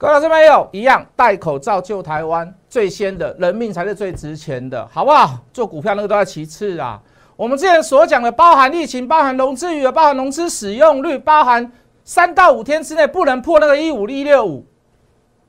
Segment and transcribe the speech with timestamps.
[0.00, 5.38] 各位老师没有一样，戴口罩救台湾，最先的人命才是最值钱的，好不好？
[5.52, 6.98] 做股票那个都要其次啊。
[7.36, 11.70] 我们之前所讲的，包含疫情，包含融资余额，包含融资使用率，包含
[12.02, 14.64] 三到五天之内不能破那个一五一六五，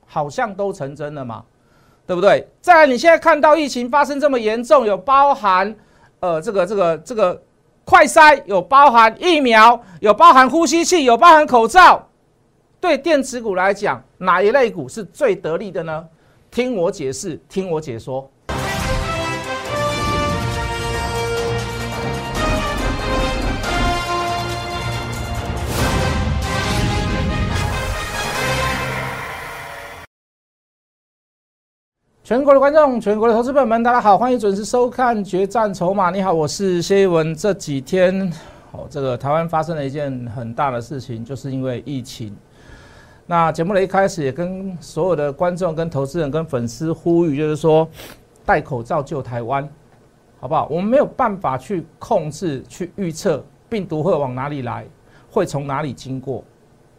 [0.04, 1.44] 好像都成真了嘛，
[2.06, 2.46] 对不对？
[2.60, 5.74] 再来，你现在看到疫情发生这么严重，有包含
[6.20, 7.42] 呃这个这个这个
[7.86, 12.06] 快筛，有包含疫苗，有包含呼吸器，有包含口罩。
[12.82, 16.04] 对电子股来讲，哪一类股是最得力的呢？
[16.50, 18.28] 听我解释，听我解说。
[32.24, 36.08] 全国的观众，全国的投资朋友们，大家好，欢迎准时收看《决战筹码》。
[36.12, 37.32] 你好，我是谢一文。
[37.32, 38.28] 这几天，
[38.72, 42.36] 哦，这个台湾发生了一件很大的事情，就是因为疫情。
[43.32, 47.88] 那节目的一开始也跟所有的观众、跟投资人、跟粉丝呼吁，就是说
[48.44, 49.66] 戴口罩救台湾，
[50.38, 50.68] 好不好？
[50.70, 54.84] 我们没有办法去控制、去预测病毒会往哪里来，
[55.30, 56.44] 会从哪里经过。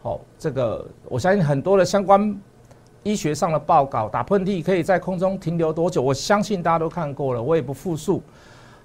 [0.02, 2.36] 好，这个我相信很多的相关
[3.04, 8.20] 医学上的报告，打喷嚏可以在空中停留多久，我相信大家都看过了，我也不复述。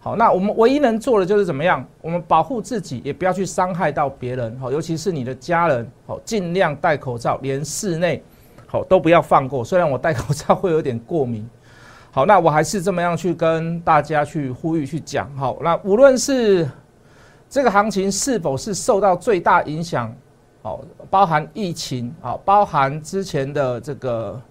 [0.01, 1.85] 好，那我们唯一能做的就是怎么样？
[2.01, 4.57] 我们保护自己，也不要去伤害到别人。
[4.57, 5.85] 好，尤其是你的家人。
[6.07, 8.23] 好，尽量戴口罩，连室内，
[8.65, 9.61] 好都不要放过。
[9.61, 11.45] 虽然我戴口罩会有点过敏。
[12.11, 15.29] 好，那我还是这么样去跟大家去呼吁去讲。
[15.35, 16.65] 好，那无论是
[17.49, 20.15] 这个行情是否是受到最大影响，
[20.61, 24.41] 好，包含疫情，好，包含之前的这个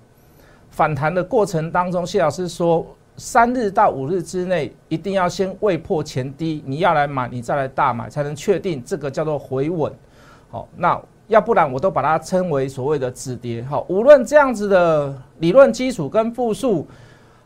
[0.68, 2.86] 反弹的过程当中，谢老师说。
[3.18, 9.92] 三日到五日之内，一定要先未破前低，你要来买，你再来大买，才能确定这个叫做回稳。
[10.50, 13.62] 好，那要不然我都把它称为所谓的止跌。
[13.64, 16.86] 好，无论这样子的理论基础跟复数，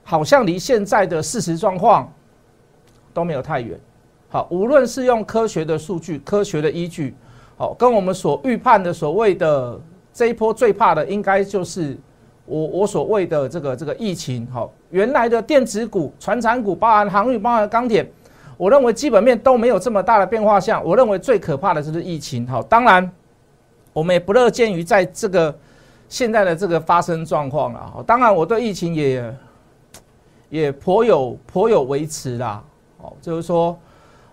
[0.04, 2.12] 好像离现在的事实状况
[3.14, 3.80] 都没有太远。
[4.28, 7.14] 好，无论是用科学的数据、科学的依据，
[7.56, 9.80] 好，跟我们所预判的所谓的
[10.12, 11.96] 这一波最怕的，应该就是。
[12.52, 18.06] 我我所谓的这个这个疫情，好，原来的电子股、船产股，包含航运、包含钢铁，
[18.58, 20.60] 我认为基本面都没有这么大的变化。
[20.60, 23.10] 项，我认为最可怕的就是疫情，好，当然
[23.94, 25.54] 我们也不乐见于在这个
[26.10, 28.04] 现在的这个发生状况了。
[28.06, 29.34] 当然我对疫情也
[30.50, 32.62] 也颇有颇有维持啦。
[32.98, 33.74] 哦，就是说，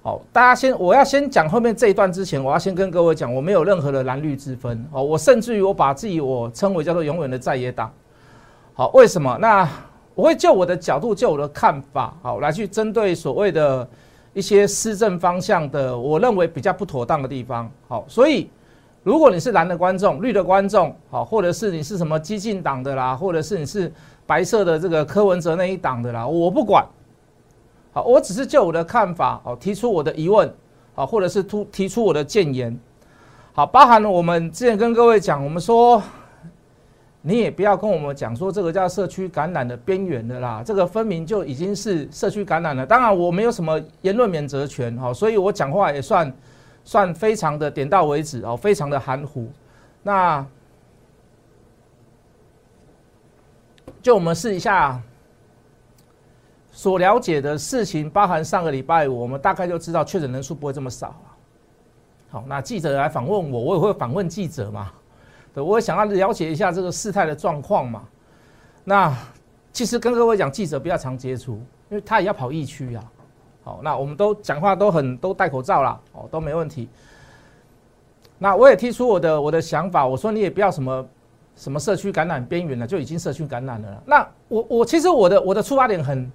[0.02, 4.85] 好，大家先我要先讲后面这一段之前，我要先跟各位讲，我没有任何的蓝绿之分。
[4.91, 7.90] 哦，我甚至于我把自己我称为叫做永远的在野党。
[8.79, 9.38] 好，为什么？
[9.41, 9.67] 那
[10.16, 13.85] 我会就我的角度，就我的看法，好来去针对所谓的
[14.34, 17.69] 一些施政方向的，我认为比较不妥当的地方。
[17.90, 18.50] 好，所以
[19.03, 23.91] 如果你是蓝的观众、绿的观众，好，或者是你是什么激进党的啦，或者是你是
[24.25, 26.88] 白色的这个柯文哲那一党的啦，我不管。
[27.91, 30.50] 好，我只是就我的看法，好提出我的疑问，
[30.96, 32.79] 好，或者是突提出我的谏言。
[33.51, 36.01] 好，包含了我们之前跟各位讲，我们说。
[37.22, 42.85] 你也不要跟我们讲说这个叫社区感染的边缘的啦，这个分明就已经是社区感染了。
[42.85, 46.34] 当然我没有什么言论免责权哈，所以我讲话也算
[46.85, 49.52] 算非常的点到为止哦，非常的含糊。
[50.02, 50.46] 那
[54.02, 54.97] 就我们试一下
[56.72, 61.13] 所了解的事情，包含上个礼拜，我们大概就知道确诊人数不会这么少
[62.29, 64.90] 好，那记者来访问我，我也会访问记者嘛。
[65.53, 68.03] 对，我想要了解一下这个事态的状况嘛。
[68.83, 69.15] 那
[69.71, 71.53] 其实跟各位讲，记者比较常接触，
[71.89, 73.03] 因为他也要跑疫区啊。
[73.63, 76.87] 好，那我们都讲话都很都戴口罩啦，哦，都没问题。
[78.37, 81.05] 那我也提出我的我的想法，我说你也不要什么
[81.55, 84.03] 什么社区感染边缘了，就已经社区感染了。
[84.05, 86.31] 那我我其实我的我的出发点很，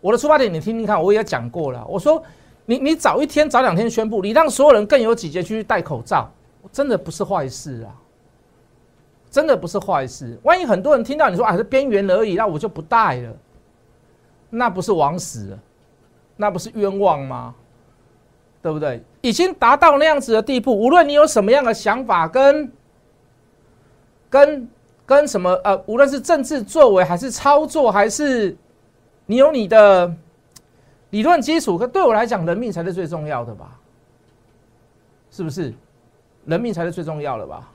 [0.00, 1.86] 我的出发点你听听看，我也讲过了。
[1.88, 2.22] 我说
[2.66, 6.28] 你你早一天早两天宣布，你让所有人更有几节去戴口罩，
[6.72, 7.94] 真的不是坏事啊。
[9.34, 10.38] 真的不是坏事。
[10.44, 13.36] 万一很多人听到你说啊是边缘而已，那我就不带了，
[14.48, 15.58] 那不是枉死，
[16.36, 17.52] 那不是冤枉吗？
[18.62, 19.02] 对不对？
[19.22, 22.72] 已经达到那样子的地步，无论你有什么样的想法，跟
[24.30, 24.68] 跟
[25.04, 28.56] 跟什么呃，无论是政治作为，还是操作，还是
[29.26, 30.14] 你有你的
[31.10, 33.76] 理论基础，可对我来讲，人命才是最重要的吧？
[35.32, 35.74] 是不是？
[36.44, 37.68] 人命才是最重要的吧？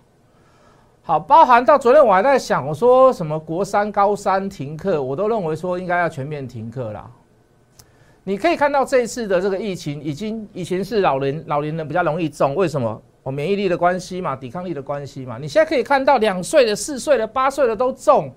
[1.09, 7.09] 好，包含到昨天我还在想，我说什么国三、高三停课，我都认为说应该要全面停课啦。
[8.23, 13.01] 你可以看到这一次的这个疫情，已经以前是老人老年人比较容易中，为什么？
[13.23, 15.39] 哦，免疫力的关系嘛，抵抗力的关系嘛。
[15.41, 18.31] 你现在可以看到两岁的、四岁的、八岁的都中，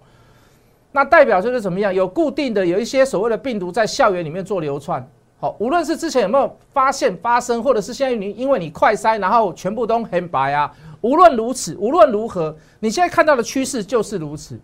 [0.92, 1.92] 那代表就是怎么样？
[1.92, 5.06] 有固定的有一些所谓的病毒在校园里面做流窜。
[5.38, 10.72] 好，无论是之前有没有发现发生，或者是现在你因为你快筛，然后全部都很白啊。
[11.02, 14.58] 无论如此，无论如何，你现在看到的趋势就是如此。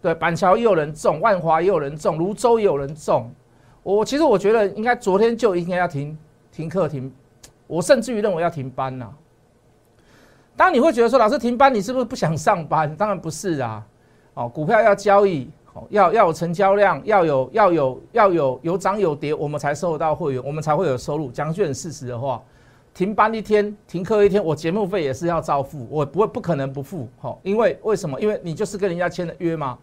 [0.00, 3.30] 对，板桥也有人中，万华也有人中，泸州也有人中。
[3.82, 6.16] 我其实我觉得应该昨天就应该要停
[6.52, 7.12] 停课停，
[7.66, 9.08] 我甚至于认为要停班呐。
[10.56, 12.94] 当你会觉得说老师停班，你是不是不想上班？
[12.96, 13.84] 当然不是啊。
[14.34, 21.30] 哦，股票要交易，哦，要要有成交量，要有要有要有有涨有跌，我们才收得到会员，我们才会有收入。
[21.32, 22.40] 讲句很事实的话，
[22.98, 27.08] 停班一天，停课一天，我节目费也是要照付，我不会不可能不付。
[27.20, 28.20] 好，因为为什么？
[28.20, 29.78] 因为你就是跟人家签的约嘛，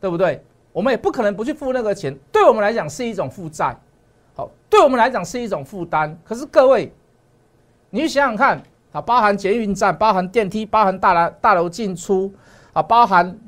[0.00, 0.44] 对不对？
[0.72, 3.78] 我们也不可能不去付那个钱，对我们来讲是一种负债，
[4.34, 6.18] 好，对我们来讲是一种负担。
[6.24, 6.92] 可是各位，
[7.90, 8.60] 你去想想看，
[8.90, 12.34] 啊，包含捷运站，包含电梯，包含大楼大楼进出，
[12.72, 13.38] 啊，包含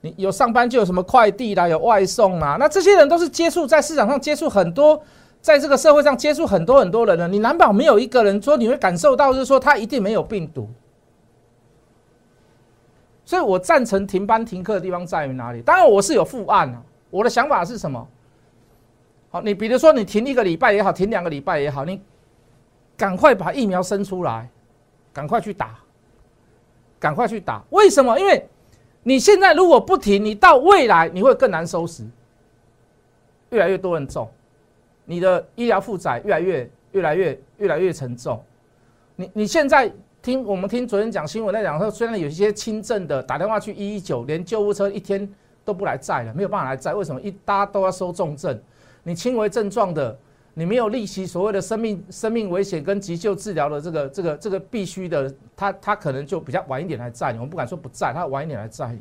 [0.00, 4.98] 你有上班就有什么快递啦，有外送啦，那这些人都是接触在市场上接触很多，
[5.42, 10.68] 在这个社会上接触很多很多人的，你难保没有一个人说你会感受到，就是说他一定没有病毒。
[13.24, 15.60] 所以我赞成停班停课的地方在于哪里？
[15.60, 16.82] 当然我是有副案啊。
[17.10, 18.08] 我的想法是什么？
[19.30, 22.00] 好，你比如说你停一个礼拜也好，停两个礼拜也好，你
[22.96, 24.48] 赶快把疫苗生出来，
[25.12, 25.78] 赶快去打，
[27.00, 27.62] 赶快去打。
[27.70, 28.18] 为什么？
[28.18, 28.48] 因为
[29.02, 32.04] 你现在如果不停，你到未来你会更难收拾，
[33.50, 34.30] 越来越多人中，
[35.04, 38.42] 你的医疗负载越来越越来越越来越沉重。
[39.16, 39.92] 你你现在。
[40.22, 45.28] 听我们听昨天讲新闻在讲说，虽然有一些轻症的打电话去一一九，连救护车一天
[45.64, 46.94] 都不来载了，没有办法来载。
[46.94, 47.20] 为什么？
[47.20, 48.56] 一大家都要收重症，
[49.02, 50.16] 你轻微症状的，
[50.54, 57.32] 你没有立即所谓的生命生命危险跟急救治疗的这个这个这个必须的，他他可能就比较晚一点来载。
[57.32, 58.96] 我们不敢说不载，他晚一点来载。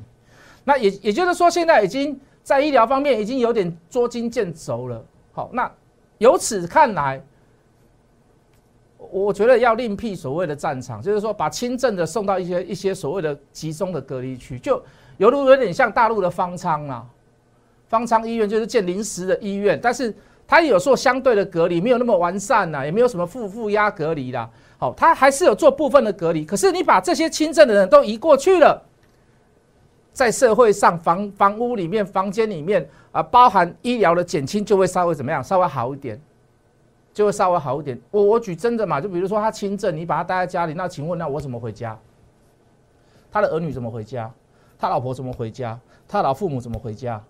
[0.64, 5.06] 那也也就是说，现在已经在医疗方面已经有点捉襟见肘了。
[5.34, 5.72] 好，那
[6.22, 7.20] 由此看来。
[9.10, 14.82] 我觉得要另辟所谓的战场，就是说把轻症的送到一些一些所谓的集中的隔离区，就
[15.18, 17.04] 犹如有点像大陆的方舱啊。
[17.90, 20.14] 方舱医院就是建临时的医院，但是
[20.48, 24.48] 它有做相对的隔离，没有那么完善呐，也没有什么负负压隔离啦。
[24.78, 26.46] 好，它还是有做部分的隔离。
[26.46, 28.82] 可是你把这些轻症的人都移过去了，
[30.22, 36.22] 在社会上房房屋里面、房间里面啊，包含医疗的减轻就会稍微怎么样，稍微好一点。
[37.14, 38.00] 就会稍微好一点。
[38.10, 41.98] 我我举真的嘛，就比如说他轻症，你把他待在家里，那请问那我怎么回家？
[43.32, 44.32] 他的儿女怎么回家？
[44.80, 45.78] 他老婆怎么回家？
[46.08, 47.22] 他老父母怎么回家？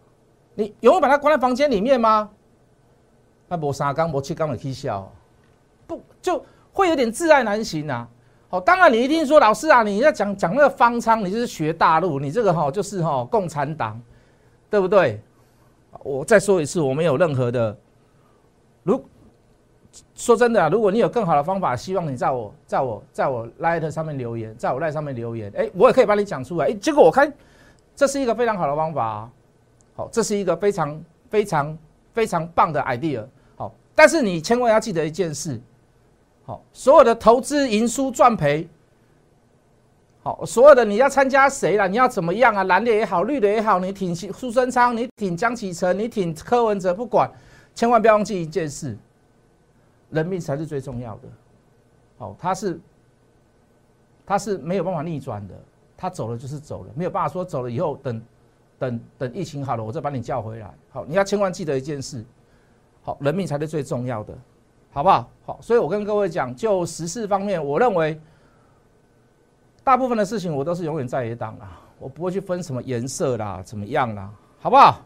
[0.54, 2.30] 你永远把他关在房间里面吗？
[3.48, 5.12] 那无三缸、无七缸的踢笑，
[5.88, 8.08] 不就会有点自爱难行啊？
[8.52, 14.00] 好，当然你一定说老师啊，你要讲讲那个方舱，你就是学大陆，你这个哈就是哈共产党，
[14.70, 15.22] 对不对？
[16.04, 17.76] 我再说一次，我没有任何的
[18.84, 19.02] 如。
[20.16, 26.68] 说真的啊，如果你有更好的方法，希望你在我在我在我 Light 上面留言，在我 Light 上面留言，哎，我也可以帮你讲出来。
[26.68, 27.32] 哎，结果我看
[27.96, 29.30] 这是一个非常好的方法，
[29.96, 31.78] 好，这是一个非常非常
[32.14, 33.26] 非常棒的 idea。
[33.56, 35.60] 好，但是你千万要记得一件事，
[36.44, 38.68] 好，所有的投资赢输赚赔，
[40.24, 42.64] 好，所有的你要参加谁了，你要怎么样啊？
[42.66, 47.32] 蓝的也好，绿的也好，你挺苏生昌，你挺江启澄，你挺柯文哲，不管，
[47.76, 48.98] 千万不要忘记一件事。
[50.10, 51.22] 人命才是最重要的，
[52.18, 52.78] 哦，他是，
[54.26, 55.56] 他是没有办法逆转的，
[55.96, 58.22] 他走了就是走了，没有办法说走了以后等，
[58.78, 60.74] 等等疫情好了，我再把你叫回来。
[60.90, 62.26] 好，你要千万记得一件事，
[63.04, 64.38] 好，人命才是最重要的，
[64.92, 65.30] 好不好？
[65.46, 68.20] 好，所以我跟各位讲，就时事方面，我认为
[69.84, 74.30] 大部分的事情我都是永远在野党啊，我不会去分什么颜色啦，怎么样啦，
[74.60, 75.02] 好不好？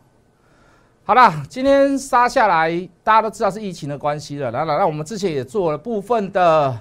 [1.05, 4.49] 好了，今天杀下来，大家都知道是疫情的关系了。
[4.49, 6.75] 来来，那我们之前也做了部分的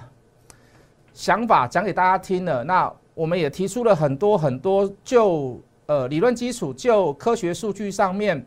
[1.13, 2.63] 想法讲给大家听了。
[2.63, 8.43] 那我们也提出了很多很多，就呃理论基础，就科学数据上面，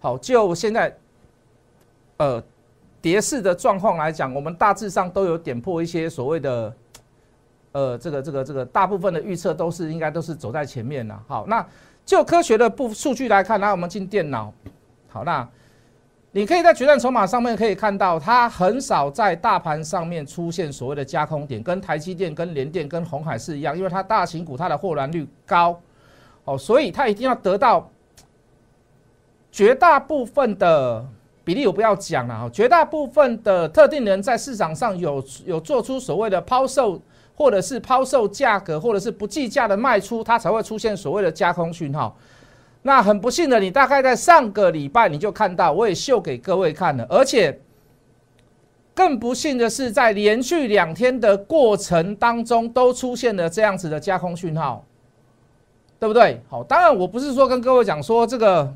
[0.00, 0.98] 好，就现在
[2.16, 2.42] 呃
[3.02, 6.74] 跌势的状况来讲，我们大致上都有点破一些所谓的
[7.72, 11.22] 呃这个这个这个大部分的预测都是应该都是走在前面了。
[11.26, 11.66] 好，那
[12.04, 14.52] 就科学的部数据来看，来我们进电脑。
[15.08, 15.48] 好，那
[16.32, 25.80] 你可以在决战筹码上面可以看到，它很少在大盘上面出现所谓的加空点，跟台积电、跟联电、跟红海是一样，因为它大型股它的获蓝率高，
[26.44, 27.90] 哦，所以它一定要得到
[29.50, 31.04] 绝大部分的
[31.42, 37.00] 比例，我不要讲了，绝大部分的特定人在市场上有有做出所谓的抛售
[37.34, 42.14] 或者是抛售价格，或者是不计价的卖出，它才会出现所谓的加空讯号。
[42.82, 47.58] 那很不幸的，你大概在上个礼拜你就看到，我也秀给各位看了，而且
[48.94, 54.84] 更不幸的是，在连续两天的过程当中，都出现了这样子的加空讯号，
[55.98, 56.42] 对不对？
[56.48, 58.72] 好，当然我不是说跟各位讲说这个。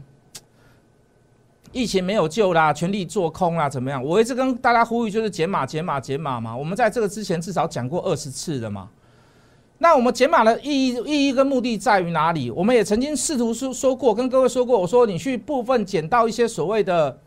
[1.75, 4.03] 疫情没有救啦，全力做空啦，怎么样？
[4.03, 6.57] 我一直跟大家呼吁，就是减码、减码、减码嘛。
[6.57, 8.89] 我们在这个之前至少讲过二十次了嘛。
[9.79, 12.49] 那我们减码的意义、意义跟目的在于哪里？
[12.49, 17.19] 我们也曾经试图说说过，跟各位说过，我说你去部分减到一些所谓的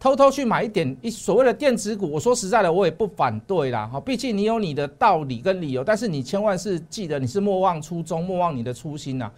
[0.00, 3.86] 偷偷去买一点一所谓的电子股，我说实在的，我也不反对啦。
[3.86, 9.30] 哈，毕竟你有你的道理跟理由，但是你千万是记得你是莫忘初衷，莫忘你的初心呐。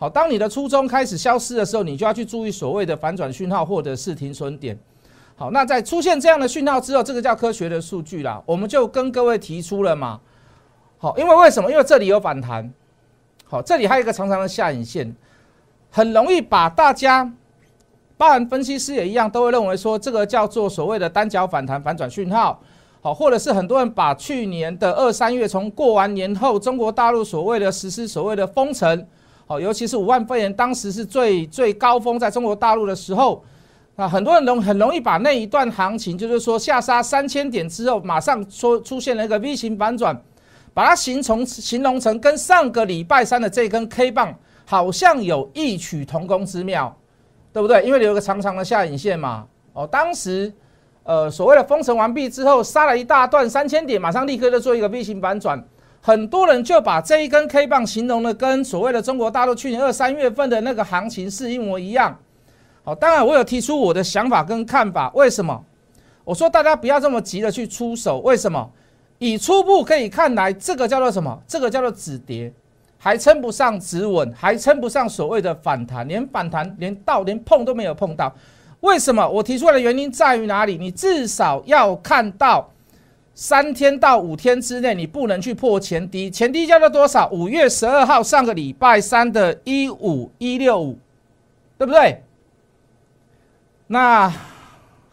[0.00, 4.78] 好，当你的初衷开始消失的时候，你就要去注意所谓的反转讯号或者是停损点。
[5.34, 10.20] 好，那在出现这样的讯号之后，这个叫科学的数据啦，我们就跟各位提出了嘛。
[10.98, 11.68] 好，因为为什么？
[11.68, 12.72] 因为这里有反弹。
[13.44, 15.12] 好，这里还有一个长长的下影线，
[15.90, 17.32] 很容易把大家，
[18.16, 22.60] 包含分析师也一样，都会认为说这个叫做所谓的单脚反弹反转讯号。
[23.00, 29.04] 好，或者是很多人把去年的二三月从过完年后，中国大陆所谓的实施所谓的封城。
[29.48, 33.42] 哦，尤其是五万肺炎当时是最最高峰，在中国大陆的时候，
[33.96, 40.14] 啊，很多人容很容易把那一段行情，就是说下杀三千点之后，马上说出现了一个 V 型反转，
[40.74, 44.34] 把它形成形容成跟上个礼拜三的这根 K 棒
[44.66, 46.94] 好像有异曲同工之妙，
[47.50, 47.82] 对不对？
[47.84, 49.46] 因为有个长长的下影线嘛。
[49.72, 50.52] 哦，当时
[51.04, 55.66] 呃所谓的封城完毕之后，杀了一大段三千点，马上立刻就做一个 V 型反转。
[56.08, 62.18] 很多人就把这一根 K 棒形容的跟所谓的中国大陆去年二三月份的那个行情是一模一样。
[62.82, 65.12] 好，当然我有提出我的想法跟看法。
[65.14, 65.62] 为什么？
[66.24, 68.20] 我说大家不要这么急的去出手。
[68.20, 68.70] 为什么？
[69.18, 71.38] 以初步可以看来，这个叫做什么？
[71.46, 72.50] 这个叫做止跌，
[72.96, 78.34] 还称不上止稳，还称不上所谓的反弹，连反弹连到连碰都没有碰到。
[78.80, 79.28] 为什么？
[79.28, 80.78] 我提出来的原因在于哪里？
[80.78, 82.70] 你至少要看到。
[83.40, 87.30] 三天到五天之内，你不能去破前低，前低叫做多少？
[87.30, 90.98] 五月十二号上个礼拜三的一五一六五，
[91.78, 92.20] 对不对？
[93.86, 94.28] 那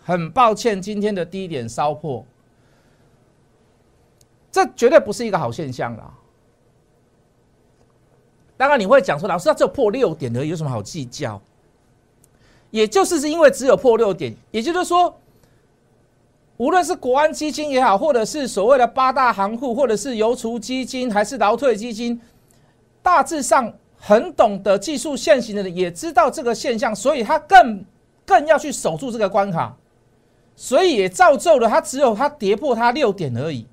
[0.03, 2.25] 很抱歉，今天的低点烧破，
[4.51, 6.11] 这绝对不是一个好现象啦。
[8.57, 11.39] 当然你会讲说，老师，他只有破六点而已，有什么好计较？
[12.71, 15.15] 也就是是因为只有破六点，也就是说。
[16.57, 22.19] 无论是国安基金也好，或者是所谓的八大行库，或者是邮储基金，还是劳退基金，
[23.01, 27.83] 大致上很懂得技术现行的人也知道这个现象，所以他更
[28.25, 29.75] 更要去守住这个关卡，
[30.55, 33.67] 所以也造就了他只有他跌破他六点而已。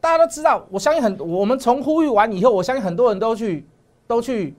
[0.00, 3.64] 大家都知道，我相信很，我们从呼吁完以后，我相信很多人都去
[4.06, 4.56] 都去。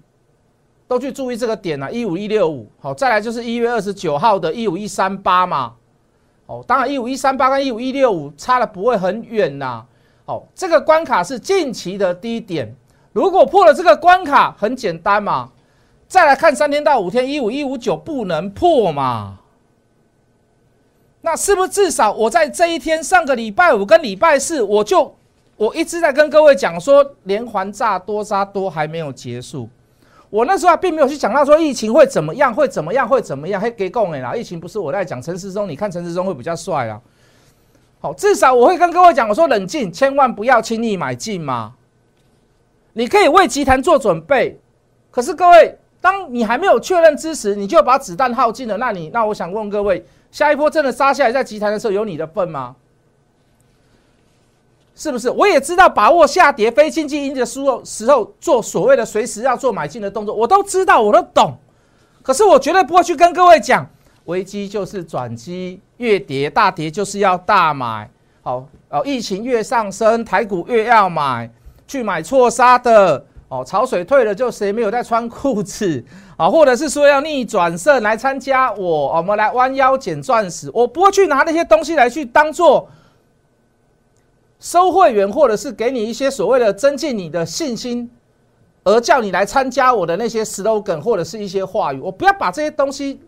[0.88, 5.74] 都去注意这个点啊，一五一六五，好，再来就是一月二十九号的一五一三八嘛，
[6.46, 9.84] 哦，当然一五一三八跟一五一六五差的不会很远呐，
[10.26, 12.76] 哦，这个关卡是近期的低点，
[13.14, 15.50] 如果破了这个关卡，很简单嘛，
[16.08, 19.40] 再来看三天到五天，一五一五九不能破嘛，
[21.22, 25.16] 那是不是至少我在这一天上个礼拜五跟礼拜四，我就
[25.58, 29.68] 我一直在跟各位讲说，连环炸多杀多还没有结束。
[30.36, 34.36] 我那时候并没有去讲到说疫情会怎么样，会怎么样，会怎么样，还给供哎啦！
[34.36, 37.00] 疫情不是我在讲，陈时中，你看陈时中会比较帅啊。
[38.02, 41.76] 好，至少我会跟各位讲，我说冷静，千万不要轻易买进嘛。
[42.92, 44.60] 你可以为集团做准备，
[45.10, 52.76] 可是各位，当你还没有确认支持，你就把子弹耗尽了，那你那我想问各位，下一波真的杀下来在集团的时候有你的份吗？
[54.96, 55.30] 是不是？
[55.30, 61.54] 我也知道把握下跌非经济因的时候时候做所谓的随时要做买进的动作，我都知道，我都懂。
[62.24, 63.86] 可是我绝对不会去跟各位讲，
[64.24, 68.10] 危机就是转机，越跌大跌就是要大买。
[68.42, 71.52] 好哦，疫情越上升，台股越要买，
[71.86, 73.66] 去买错杀的哦。
[73.66, 76.02] 潮水退了，就谁没有在穿裤子
[76.38, 76.50] 啊？
[76.50, 82.88] 或者是说要逆转胜来参加我，我们来弯腰捡钻石，我不会去拿那些东西来去当做。
[84.60, 88.10] 收会员，或者是给你一些所谓的增进你的信心，
[88.84, 93.20] 而叫你来参加我的那些 slogan 或者是一些话语，我不要把这些东西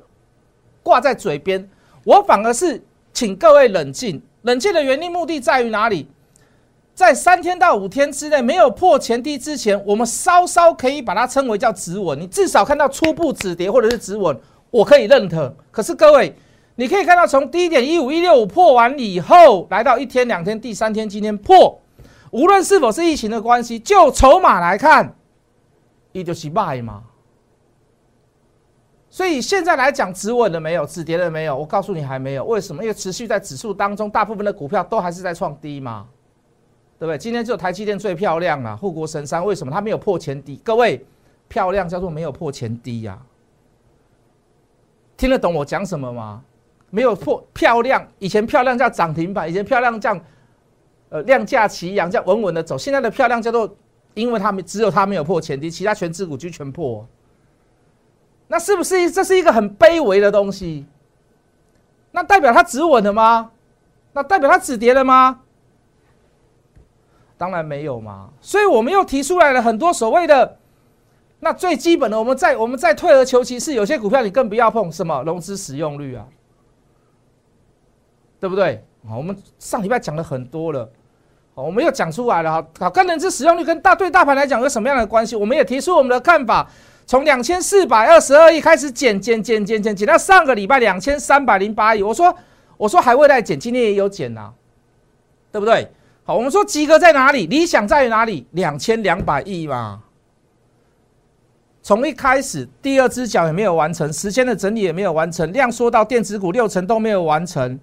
[0.82, 1.70] 挂在嘴边，
[2.04, 2.82] 我反而是
[3.14, 4.22] 请各位冷静。
[4.44, 6.08] 冷静的原因目的在于哪里？
[6.96, 14.36] 在三天到五天之内没有破前低之前，我们稍稍可以把它称为叫止稳，你至少看到初步止跌或者是止稳，
[14.72, 15.54] 我可以认可。
[15.70, 16.36] 可是各位，
[16.78, 21.82] 你可以看到从低点一五一六五破完以后，来到一天两天，第三天今天破，
[22.30, 25.16] 无论是否是疫情的关系，就筹码来看，
[26.12, 27.04] 一就是卖嘛。
[29.10, 30.86] 所以现在来讲，止稳了没有？
[30.86, 31.58] 止跌了没有？
[31.58, 32.46] 我告诉你还没有。
[32.46, 32.84] 为什么？
[32.84, 36.06] 因为持续在指数当中，大部分的股票都还是在创低嘛，
[37.00, 37.18] 对不对？
[37.18, 39.44] 今天只有台积电最漂亮啊，护国神山。
[39.44, 40.62] 为什么它没有破前低？
[40.64, 41.04] 各位，
[41.48, 43.20] 漂亮叫做没有破前低呀。
[45.16, 46.44] 听得懂我讲什么吗？
[46.90, 50.20] 没有破漂亮，以前漂亮叫涨停板，以前漂亮叫
[51.10, 52.78] 呃量价齐扬，叫稳稳的走。
[52.78, 53.76] 现在的漂亮叫做，
[54.14, 57.06] 因为它没只有它没有破前低，其他全指股就全破。
[58.48, 60.86] 那是不是这是一个很卑微的东西？
[62.12, 63.52] 那代表它止稳了吗？
[64.14, 65.42] 那代表它止跌了吗？
[67.38, 68.30] 当然没有嘛。
[68.42, 70.58] 所以我们又提出来了很多所谓的
[71.42, 76.26] 那最基本的，我们再我们再退而求其次，有些股票你更不要碰，什么融资使用率啊，
[78.40, 78.84] 对不对？
[79.08, 80.90] 好，我们上礼拜讲了很多了，
[81.56, 82.68] 好，我们又讲出来了哈。
[82.80, 85.36] 好，跟融资使用率跟大对大盘来讲有什么样的关系？
[85.36, 86.70] 我们也提出我们的看法。
[87.06, 92.36] 从两千四百二十二亿开始减减减减减减到上个礼拜两千三百零八亿，我说
[92.76, 94.52] 我说还会再减，今天也有减呐，
[95.52, 95.90] 对不对？
[96.26, 97.48] 好，我们说及格在哪里？
[97.48, 98.46] 理想在于哪里？
[98.52, 100.04] 两千两百亿嘛。
[101.82, 107.80] 从一开始第二只脚也没有完成，时间的整理也没有完成，量缩到电子股六成都没有完成。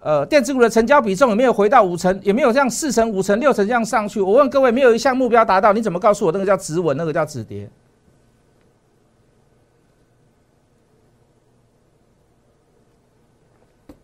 [0.00, 4.20] 呃，电子股的成交比重也没有回到五成，也没有这样四成、五成、六成这样上去。
[4.20, 7.68] 我问各位，没有一项目标达到，你怎么告诉我那个叫止稳，那个叫止跌？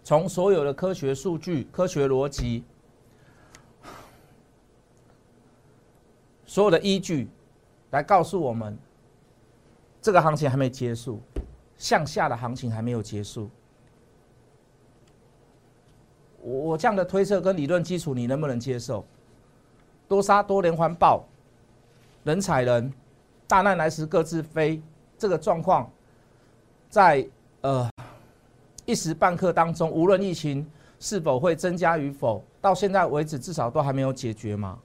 [0.03, 2.63] 从所有的科学数据、科学逻辑、
[6.45, 7.31] 所有的依据
[7.91, 8.77] 来告诉我们，
[10.03, 11.23] 这个行情还没结束，
[11.79, 13.49] 向下的行情还没有结束。
[16.45, 19.03] 我我这样的推测跟理论基础，你能不能接受？
[20.07, 21.25] 多杀多连环爆，
[22.23, 22.93] 人踩人，
[23.49, 24.81] 大难来时各自飞，
[25.17, 25.91] 这个状况，
[26.91, 27.27] 在
[27.63, 27.89] 呃
[28.85, 34.79] 一时半刻当中，无论疫情是否会增加与否，到现在为止至少都还没有解决嘛，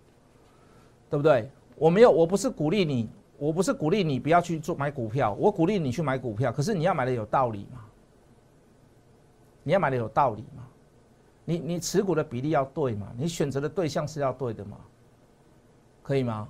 [1.10, 1.52] 对不对？
[1.76, 7.82] 我没有，我不是鼓励你，我不是鼓励你不要去做买股票，我鼓励你去买股票，可是你要买的有道理嘛？
[9.64, 10.64] 你要买的有道理嘛？
[11.50, 13.08] 你你持股的比例要对嘛？
[13.18, 14.78] 你选择的对象是要对的嘛？
[16.04, 16.48] 可以吗？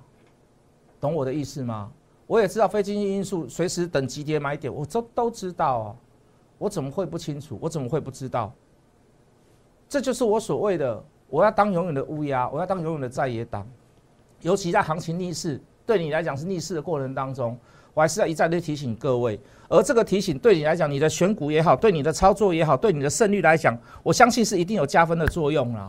[1.00, 1.90] 懂我的意思吗？
[2.26, 5.96] 我也知道非经济因素随时等急跌买点，我都都知道啊。
[6.58, 7.58] 我怎么会不清楚？
[7.62, 8.52] 我怎么会不知道？
[9.88, 13.66] 这就是我所谓的我要当永远的乌鸦，我要当永远的在野党。
[14.42, 17.58] 尤其在行情逆势，对你来讲是逆势的过程当中。
[17.94, 25.88] 我还是要一再的提醒各位，而这个提醒对你来讲，你的选股也好，对你的操作也好，对你的胜率来讲，我相信是一定有加分的作用啦。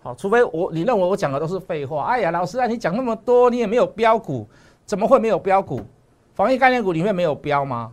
[0.00, 2.02] 好，除非我你认为我讲的都是废话。
[2.04, 4.44] 哎呀，老师啊，你讲那么多，你也没有标股，
[4.84, 5.80] 怎么会没有标股？
[6.34, 7.92] 防疫概念股里面没有标吗？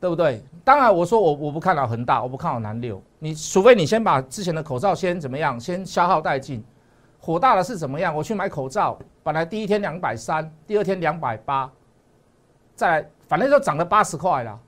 [0.00, 0.42] 对不对？
[0.64, 3.02] 当然，我说我我不看好恒大，我不看好南六。
[3.18, 6.64] 你除非你先把之前的口罩先怎么样，先消耗殆尽。
[7.18, 8.16] 火大的是怎么样？
[8.16, 8.98] 我去买口罩。
[9.22, 11.70] 本来第一天两百三，第二天两百八，
[12.80, 14.58] 再，反正就涨了八十块了，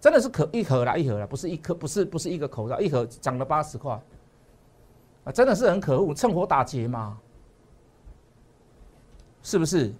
[0.00, 3.92] 真的是可一盒啦，一盒啦，不是一颗，不是不是一个口罩，一盒涨了八十块，
[5.22, 7.16] 啊，真的是很可恶，趁火打劫嘛，
[9.44, 9.94] 是不是？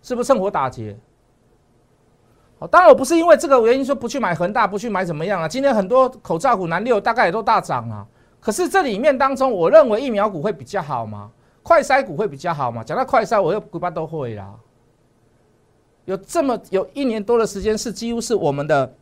[0.00, 0.96] 是不是趁火打劫？
[2.58, 5.46] 好，当然我不是因为这个原因说不去买恒大，不去买怎么样啊？
[5.46, 8.06] 今天很多口罩股、南六大概也都大涨啊，
[8.40, 11.30] 可是这里面当中，我认为疫苗股会比较好吗？
[11.62, 12.82] 快筛股会比较好嘛？
[12.82, 14.54] 讲到快筛，我又股巴都会啦。
[16.06, 18.92] 有这么有一年多的时间，是几乎是我们的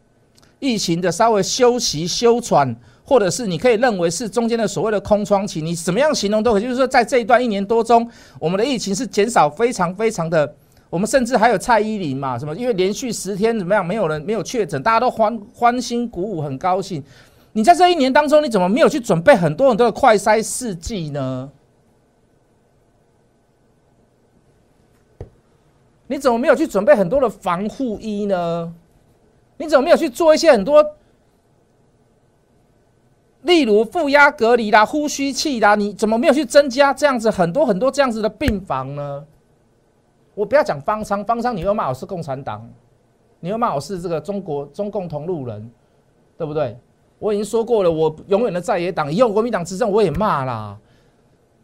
[0.60, 6.62] 疫情的稍微休息休喘，或者是你可以认为是中间的所谓的空窗期，你怎么样形容都可以。
[6.62, 10.54] 就是说，在这一段一年多中，我们的疫情是减少非常非常的。
[10.88, 12.54] 我们甚至还有蔡依林嘛，什么？
[12.54, 17.02] 因为连续十天怎么样，没有人没有确诊，大家都欢欢欣鼓舞，很高兴。
[17.54, 21.50] 你在这一年当中，你怎么没有去准备很多很多的快筛试剂呢？
[26.12, 28.70] 你怎么没有去准备很多的防护衣呢？
[29.56, 30.84] 你怎么没有去做一些很多，
[33.40, 35.74] 例如负压隔离啦、呼吸器啦？
[35.74, 39.24] 你怎么没有去增加这样子很多很多这样子的病房呢？
[40.34, 42.68] 我不要讲方舱，方舱你又骂我是共产党，
[43.40, 45.70] 你又骂我是这个中国中共同路人，
[46.36, 46.76] 对不对？
[47.18, 50.76] 我已经说过了，我永远的在野党，以后国民党执政我也骂啦。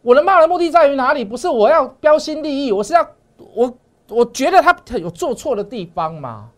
[0.01, 1.23] 我的骂的目的在于哪里？
[1.23, 3.07] 不是我要标新立异，我是要
[3.55, 3.77] 我。
[4.09, 6.49] 我觉得他有做错的地方嘛，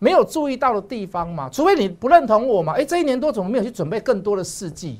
[0.00, 1.48] 没有注意到的地方嘛？
[1.48, 2.72] 除非你不认同我嘛？
[2.72, 4.98] 哎，这一年多怎么没有去准备更多的事迹？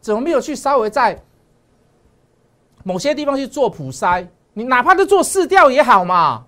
[0.00, 1.18] 怎么没有去稍微在
[2.84, 4.26] 某些地方去做普筛？
[4.52, 6.44] 你哪怕是做试调也好嘛，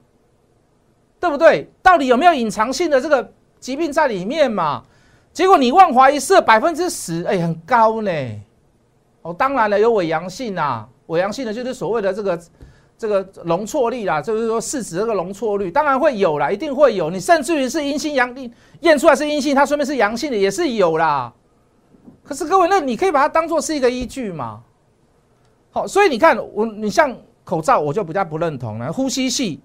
[1.18, 1.70] 对不对？
[1.82, 4.84] 到底有没有隐藏性的这个疾病在里面嘛？
[5.32, 8.10] 结果你万华一设百分之十，哎，很高呢。
[9.22, 12.38] 哦，当然了，有伪阳性啊，伪阳性的就是所谓的这个。
[12.98, 17.10] 这个容错率啦，就是说试纸这个容错率，当然会有啦，一定会有。
[17.10, 18.34] 你甚至于是阴性阳，
[18.80, 21.32] 验出来是阴性，它说明是阳性的也是有啦。
[22.24, 24.60] 可是各位，那你可以把它当做是一个依据嘛？
[25.70, 28.92] 好，所以你看我，你像口罩，我就比较不认同了。
[28.92, 29.60] 呼吸器，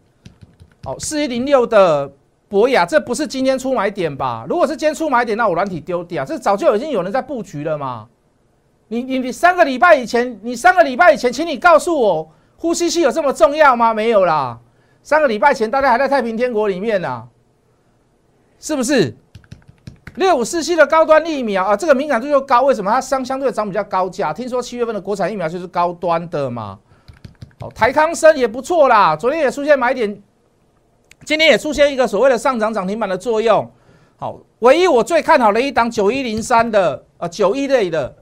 [0.86, 2.08] 哦，四一零六的
[2.48, 4.46] 博雅，这不是今天出买点吧？
[4.48, 8.08] 如果是今天出买点，那我软体丢掉，这早就已经有人在布局了嘛。
[8.90, 12.30] 你你你三个礼拜以前，你三个礼拜以前，请你告诉我。
[12.64, 13.94] 呼吸器有这么重要吗？
[13.94, 14.58] 没有啦，
[15.02, 17.28] 三个礼拜前大家还在太平天国里面呢，
[18.58, 19.14] 是不是？
[20.16, 24.32] 六五四七的高端疫苗啊，这个敏感度又高，为什么它相相对涨比较高价？
[24.32, 26.80] 听说七月份的国产疫苗就是高端的嘛。
[27.60, 30.24] 好，台康生也不错啦，昨天也出现买点，
[31.26, 33.70] 今天也出现一个所谓的上涨涨停板的作用。
[34.16, 38.16] 好，唯一我最看好的一档九一零三的呃九一类的，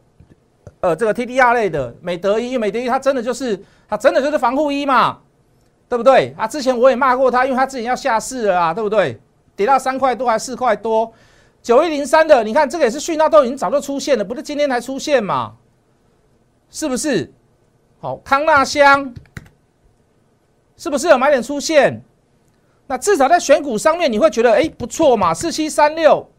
[0.80, 3.64] 呃这个 TDR 类的美德医，美德医它真的就是。
[3.92, 5.20] 它真的就是防护衣嘛，
[5.90, 6.34] 对不对？
[6.38, 9.20] 啊，之前我也骂过它，因为它之前要下市了啊，对不对？
[9.54, 11.12] 跌到三块多还四块多，
[11.62, 15.52] 九一零三的，你看这个也是讯号都已经早就出现了，不是今天才出现嘛？
[16.70, 17.30] 是不是？
[18.00, 19.14] 好，康纳香
[20.78, 22.02] 是不是有买点出现？
[22.88, 26.30] 那至少在选股上面你会觉得哎不错嘛，四七三六，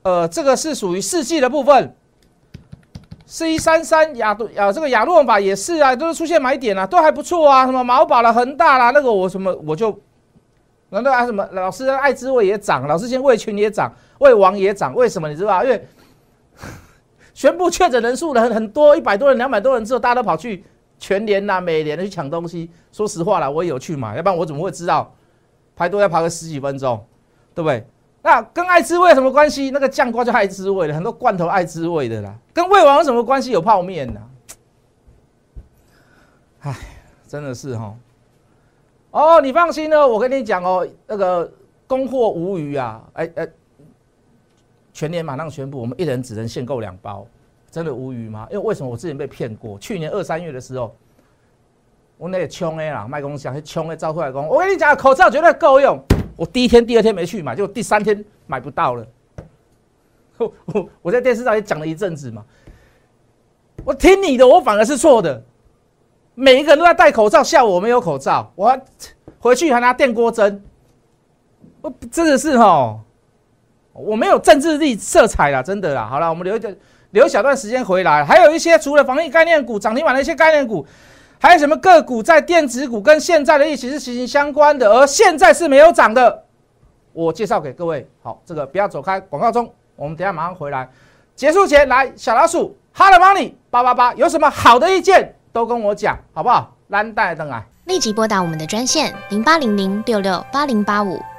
[0.00, 1.94] 呃，这个是属于四季的部分。
[3.26, 7.64] 四一三三亚度啊，这个亚诺法也是啊，都是出现买点啊，都还不错啊。
[7.64, 9.98] 什么毛宝啦、恒大啦，那个我什么我就，
[10.90, 15.86] 难道啊什么老师爱滋味也涨，老师先味群也涨，味王也涨，为什么你知道因为
[17.32, 20.62] 宣布确诊人数的很很多，一百多人、两百多人之后，大家都跑去
[20.98, 22.70] 全联呐、美联去抢东西。
[22.92, 25.12] 说实话啦，我也有去买，要不然我怎么会知道
[25.74, 27.04] 排队要排个十几分钟，
[27.54, 27.86] 对不对？
[28.24, 29.70] 那跟爱滋味有什么关系？
[29.70, 32.34] 那个酱瓜就爱滋味的，很多罐头爱滋味的啦。
[32.54, 33.50] 跟胃王有什么关系？
[33.50, 34.20] 有泡面呐。
[36.60, 36.74] 唉，
[37.28, 37.94] 真的是哈。
[39.10, 41.52] 哦，你放心哦，我跟你讲哦，那个
[41.86, 43.04] 供货无余啊。
[43.12, 43.46] 哎哎，
[44.90, 47.26] 全年马上宣布，我们一人只能限购两包，
[47.70, 48.48] 真的无余吗？
[48.50, 49.78] 因为为什么我之前被骗过？
[49.78, 50.96] 去年二三月的时候，
[52.16, 56.02] 我那个穷的啦，卖公司啊，穷的招出来讲，我跟你讲，口罩绝对够用。
[56.36, 59.06] 我第一天、第二天没去买，就第三天买不到了。
[60.38, 62.44] 我我在电视上也讲了一阵子嘛。
[63.84, 65.42] 我听你的，我反而是错的。
[66.34, 68.76] 每一个人都在戴口罩，下午我没有口罩，我
[69.38, 70.60] 回去还拿电锅蒸。
[71.80, 72.98] 我真的是哈，
[73.92, 76.06] 我没有政治力色彩了，真的啦。
[76.06, 76.76] 好了，我们留一点，
[77.12, 78.24] 留小段时间回来。
[78.24, 80.84] 还有一些除了防疫概念股涨停板的一些概念股。
[81.44, 86.42] 还有什么个股在电子股跟现在的疫情是息息相关的，而现在是没有涨的，
[87.12, 88.08] 我介绍给各位。
[88.22, 90.88] 好，这个不要走开，广告中，我们等下马上回来。
[91.36, 96.74] 结束前来小老鼠，Hello Money 八八八，有什么好的意见都跟我讲，好不好？
[96.88, 101.20] 蓝带灯啊，立即拨打我们的专线零八零零六六八零八五。